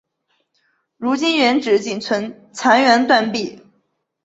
[0.97, 3.61] 如今原址仅存残垣断壁。